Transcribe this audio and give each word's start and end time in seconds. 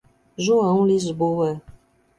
João 0.35 0.83
Lisboa 0.87 1.61